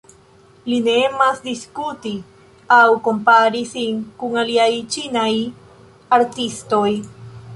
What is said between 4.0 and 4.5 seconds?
kun